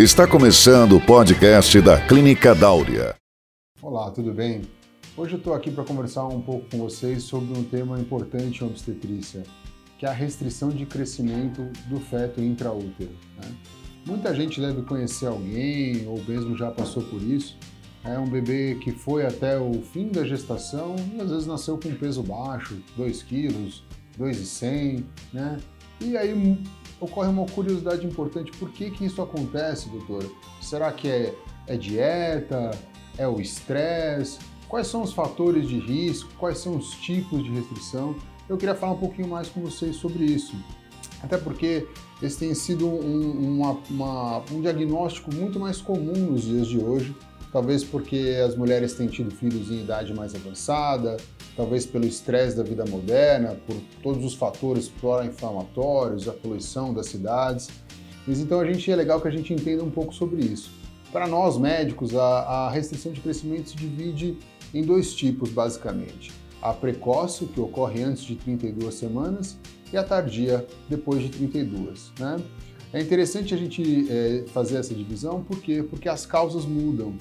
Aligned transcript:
Está 0.00 0.26
começando 0.26 0.96
o 0.96 1.00
podcast 1.00 1.80
da 1.80 2.04
Clínica 2.04 2.52
Dáurea. 2.52 3.14
Olá, 3.80 4.10
tudo 4.10 4.32
bem? 4.32 4.62
Hoje 5.16 5.34
eu 5.34 5.38
estou 5.38 5.54
aqui 5.54 5.70
para 5.70 5.84
conversar 5.84 6.26
um 6.26 6.42
pouco 6.42 6.68
com 6.68 6.78
vocês 6.78 7.22
sobre 7.22 7.56
um 7.56 7.62
tema 7.62 8.00
importante 8.00 8.64
em 8.64 8.66
obstetrícia, 8.66 9.44
que 9.96 10.04
é 10.04 10.08
a 10.08 10.12
restrição 10.12 10.70
de 10.70 10.84
crescimento 10.84 11.62
do 11.86 12.00
feto 12.00 12.42
intraútero. 12.42 13.12
Né? 13.40 13.54
Muita 14.04 14.34
gente 14.34 14.60
deve 14.60 14.82
conhecer 14.82 15.28
alguém 15.28 16.08
ou 16.08 16.20
mesmo 16.24 16.56
já 16.56 16.72
passou 16.72 17.04
por 17.04 17.22
isso. 17.22 17.56
É 18.02 18.18
um 18.18 18.28
bebê 18.28 18.76
que 18.82 18.90
foi 18.90 19.24
até 19.24 19.60
o 19.60 19.80
fim 19.80 20.08
da 20.08 20.24
gestação 20.24 20.96
e 21.14 21.20
às 21.20 21.30
vezes 21.30 21.46
nasceu 21.46 21.78
com 21.78 21.94
peso 21.94 22.20
baixo, 22.20 22.82
2 22.96 23.22
quilos, 23.22 23.84
2,100, 24.18 25.06
né? 25.32 25.56
E 26.04 26.18
aí 26.18 26.58
ocorre 27.00 27.28
uma 27.28 27.46
curiosidade 27.46 28.06
importante. 28.06 28.52
Por 28.52 28.70
que, 28.70 28.90
que 28.90 29.06
isso 29.06 29.22
acontece, 29.22 29.88
doutor? 29.88 30.30
Será 30.60 30.92
que 30.92 31.08
é, 31.08 31.34
é 31.66 31.76
dieta? 31.78 32.70
É 33.16 33.26
o 33.26 33.40
estresse? 33.40 34.38
Quais 34.68 34.86
são 34.86 35.02
os 35.02 35.14
fatores 35.14 35.66
de 35.66 35.78
risco? 35.78 36.30
Quais 36.38 36.58
são 36.58 36.76
os 36.76 36.90
tipos 36.90 37.42
de 37.42 37.50
restrição? 37.50 38.14
Eu 38.48 38.58
queria 38.58 38.74
falar 38.74 38.92
um 38.92 38.98
pouquinho 38.98 39.28
mais 39.28 39.48
com 39.48 39.62
vocês 39.62 39.96
sobre 39.96 40.24
isso. 40.24 40.54
Até 41.22 41.38
porque 41.38 41.86
esse 42.22 42.38
tem 42.38 42.54
sido 42.54 42.86
um, 42.86 43.56
uma, 43.56 43.78
uma, 43.88 44.42
um 44.52 44.60
diagnóstico 44.60 45.34
muito 45.34 45.58
mais 45.58 45.80
comum 45.80 46.32
nos 46.32 46.42
dias 46.42 46.66
de 46.66 46.78
hoje 46.78 47.16
talvez 47.54 47.84
porque 47.84 48.34
as 48.44 48.56
mulheres 48.56 48.94
têm 48.94 49.06
tido 49.06 49.30
filhos 49.30 49.70
em 49.70 49.78
idade 49.78 50.12
mais 50.12 50.34
avançada, 50.34 51.16
talvez 51.56 51.86
pelo 51.86 52.04
estresse 52.04 52.56
da 52.56 52.64
vida 52.64 52.84
moderna, 52.84 53.56
por 53.64 53.76
todos 54.02 54.24
os 54.24 54.34
fatores 54.34 54.88
pró-inflamatórios, 54.88 56.26
a 56.26 56.32
poluição 56.32 56.92
das 56.92 57.06
cidades. 57.06 57.68
Mas 58.26 58.40
então 58.40 58.58
a 58.58 58.66
gente 58.66 58.90
é 58.90 58.96
legal 58.96 59.20
que 59.20 59.28
a 59.28 59.30
gente 59.30 59.54
entenda 59.54 59.84
um 59.84 59.90
pouco 59.90 60.12
sobre 60.12 60.44
isso. 60.44 60.72
Para 61.12 61.28
nós 61.28 61.56
médicos, 61.56 62.16
a, 62.16 62.40
a 62.40 62.70
restrição 62.70 63.12
de 63.12 63.20
crescimento 63.20 63.70
se 63.70 63.76
divide 63.76 64.36
em 64.74 64.82
dois 64.82 65.14
tipos, 65.14 65.50
basicamente. 65.50 66.32
A 66.60 66.72
precoce, 66.72 67.46
que 67.46 67.60
ocorre 67.60 68.02
antes 68.02 68.24
de 68.24 68.34
32 68.34 68.92
semanas, 68.92 69.56
e 69.92 69.96
a 69.96 70.02
tardia, 70.02 70.66
depois 70.88 71.22
de 71.22 71.28
32. 71.28 72.10
Né? 72.18 72.36
É 72.92 73.00
interessante 73.00 73.54
a 73.54 73.56
gente 73.56 74.08
é, 74.10 74.44
fazer 74.48 74.76
essa 74.78 74.92
divisão, 74.92 75.44
por 75.44 75.60
quê? 75.60 75.84
Porque 75.88 76.08
as 76.08 76.26
causas 76.26 76.64
mudam. 76.64 77.14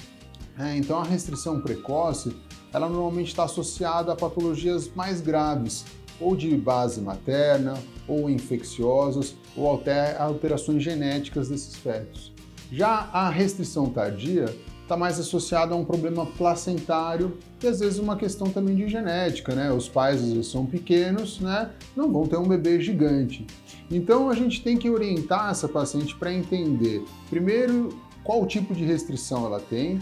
É, 0.57 0.75
então 0.77 0.99
a 0.99 1.03
restrição 1.03 1.61
precoce, 1.61 2.35
ela 2.71 2.87
normalmente 2.87 3.29
está 3.29 3.43
associada 3.43 4.13
a 4.13 4.15
patologias 4.15 4.89
mais 4.95 5.21
graves, 5.21 5.85
ou 6.19 6.35
de 6.35 6.55
base 6.55 7.01
materna, 7.01 7.73
ou 8.07 8.29
infecciosas, 8.29 9.35
ou 9.55 9.73
até 9.75 10.17
alterações 10.17 10.83
genéticas 10.83 11.49
desses 11.49 11.75
fetos. 11.75 12.31
Já 12.71 13.09
a 13.11 13.29
restrição 13.29 13.87
tardia 13.87 14.45
está 14.81 14.97
mais 14.97 15.19
associada 15.19 15.73
a 15.73 15.77
um 15.77 15.85
problema 15.85 16.25
placentário 16.25 17.37
e 17.61 17.67
às 17.67 17.79
vezes 17.79 17.99
uma 17.99 18.15
questão 18.15 18.49
também 18.49 18.75
de 18.75 18.87
genética, 18.87 19.55
né? 19.55 19.71
Os 19.71 19.87
pais 19.87 20.21
às 20.21 20.27
vezes 20.27 20.47
são 20.47 20.65
pequenos, 20.65 21.39
né? 21.39 21.71
Não 21.95 22.11
vão 22.11 22.27
ter 22.27 22.37
um 22.37 22.47
bebê 22.47 22.81
gigante. 22.81 23.47
Então 23.89 24.29
a 24.29 24.33
gente 24.33 24.61
tem 24.61 24.77
que 24.77 24.89
orientar 24.89 25.51
essa 25.51 25.67
paciente 25.67 26.15
para 26.15 26.33
entender, 26.33 27.03
primeiro, 27.29 27.89
qual 28.23 28.45
tipo 28.45 28.73
de 28.73 28.83
restrição 28.83 29.45
ela 29.45 29.59
tem, 29.59 29.99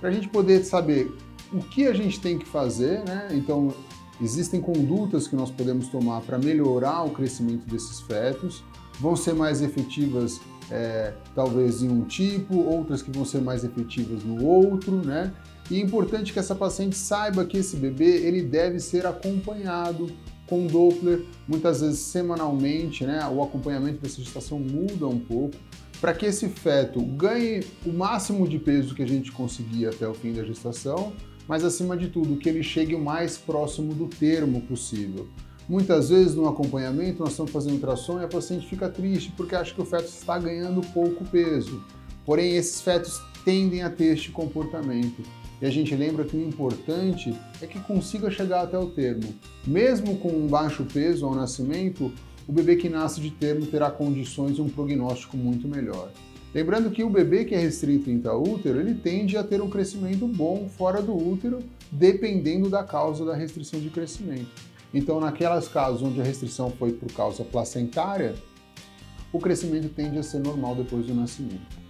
para 0.00 0.08
a 0.08 0.12
gente 0.12 0.28
poder 0.28 0.64
saber 0.64 1.12
o 1.52 1.58
que 1.58 1.86
a 1.86 1.94
gente 1.94 2.20
tem 2.20 2.38
que 2.38 2.46
fazer, 2.46 3.04
né? 3.04 3.28
Então, 3.32 3.72
existem 4.20 4.60
condutas 4.60 5.26
que 5.26 5.36
nós 5.36 5.50
podemos 5.50 5.88
tomar 5.88 6.20
para 6.22 6.38
melhorar 6.38 7.04
o 7.04 7.10
crescimento 7.10 7.66
desses 7.66 8.00
fetos, 8.00 8.62
vão 9.00 9.16
ser 9.16 9.34
mais 9.34 9.62
efetivas 9.62 10.40
é, 10.70 11.12
talvez 11.34 11.82
em 11.82 11.88
um 11.88 12.02
tipo, 12.04 12.56
outras 12.58 13.02
que 13.02 13.10
vão 13.10 13.24
ser 13.24 13.40
mais 13.40 13.64
efetivas 13.64 14.24
no 14.24 14.44
outro, 14.44 14.96
né? 14.96 15.32
E 15.70 15.76
é 15.76 15.80
importante 15.80 16.32
que 16.32 16.38
essa 16.38 16.54
paciente 16.54 16.96
saiba 16.96 17.44
que 17.44 17.56
esse 17.56 17.76
bebê 17.76 18.26
ele 18.26 18.42
deve 18.42 18.78
ser 18.80 19.06
acompanhado 19.06 20.10
com 20.46 20.66
Doppler, 20.66 21.24
muitas 21.48 21.80
vezes 21.80 22.00
semanalmente, 22.00 23.04
né? 23.04 23.26
O 23.28 23.42
acompanhamento 23.42 24.02
dessa 24.02 24.20
gestação 24.22 24.58
muda 24.58 25.06
um 25.06 25.18
pouco, 25.18 25.56
para 26.04 26.12
que 26.12 26.26
esse 26.26 26.50
feto 26.50 27.00
ganhe 27.00 27.64
o 27.86 27.90
máximo 27.90 28.46
de 28.46 28.58
peso 28.58 28.94
que 28.94 29.02
a 29.02 29.08
gente 29.08 29.32
conseguir 29.32 29.86
até 29.86 30.06
o 30.06 30.12
fim 30.12 30.34
da 30.34 30.44
gestação, 30.44 31.14
mas 31.48 31.64
acima 31.64 31.96
de 31.96 32.08
tudo, 32.08 32.36
que 32.36 32.46
ele 32.46 32.62
chegue 32.62 32.94
o 32.94 33.02
mais 33.02 33.38
próximo 33.38 33.94
do 33.94 34.06
termo 34.06 34.60
possível. 34.60 35.26
Muitas 35.66 36.10
vezes 36.10 36.34
no 36.34 36.46
acompanhamento 36.46 37.20
nós 37.20 37.30
estamos 37.30 37.50
fazendo 37.50 37.76
ultrassom 37.76 38.20
e 38.20 38.24
a 38.24 38.28
paciente 38.28 38.66
fica 38.66 38.86
triste 38.86 39.32
porque 39.34 39.54
acha 39.54 39.72
que 39.72 39.80
o 39.80 39.86
feto 39.86 40.08
está 40.08 40.38
ganhando 40.38 40.82
pouco 40.88 41.24
peso. 41.24 41.82
Porém, 42.26 42.54
esses 42.54 42.82
fetos 42.82 43.22
tendem 43.42 43.82
a 43.82 43.88
ter 43.88 44.12
este 44.12 44.30
comportamento. 44.30 45.22
E 45.62 45.64
a 45.64 45.70
gente 45.70 45.96
lembra 45.96 46.26
que 46.26 46.36
o 46.36 46.46
importante 46.46 47.34
é 47.62 47.66
que 47.66 47.80
consiga 47.80 48.30
chegar 48.30 48.64
até 48.64 48.78
o 48.78 48.90
termo. 48.90 49.34
Mesmo 49.66 50.18
com 50.18 50.28
um 50.28 50.48
baixo 50.48 50.84
peso 50.84 51.24
ao 51.24 51.34
nascimento, 51.34 52.12
o 52.46 52.52
bebê 52.52 52.76
que 52.76 52.88
nasce 52.88 53.20
de 53.20 53.30
termo 53.30 53.66
terá 53.66 53.90
condições 53.90 54.58
e 54.58 54.60
um 54.60 54.68
prognóstico 54.68 55.36
muito 55.36 55.66
melhor. 55.66 56.10
Lembrando 56.54 56.90
que 56.90 57.02
o 57.02 57.10
bebê 57.10 57.44
que 57.44 57.54
é 57.54 57.58
restrito 57.58 58.10
intraútero, 58.10 58.78
ele 58.78 58.94
tende 58.94 59.36
a 59.36 59.42
ter 59.42 59.60
um 59.60 59.68
crescimento 59.68 60.26
bom 60.28 60.68
fora 60.68 61.02
do 61.02 61.12
útero, 61.12 61.58
dependendo 61.90 62.70
da 62.70 62.84
causa 62.84 63.24
da 63.24 63.34
restrição 63.34 63.80
de 63.80 63.90
crescimento. 63.90 64.50
Então, 64.92 65.18
naquelas 65.18 65.66
casos 65.66 66.02
onde 66.02 66.20
a 66.20 66.24
restrição 66.24 66.70
foi 66.70 66.92
por 66.92 67.12
causa 67.12 67.42
placentária, 67.44 68.36
o 69.32 69.40
crescimento 69.40 69.88
tende 69.88 70.16
a 70.16 70.22
ser 70.22 70.38
normal 70.38 70.76
depois 70.76 71.06
do 71.06 71.14
nascimento. 71.14 71.83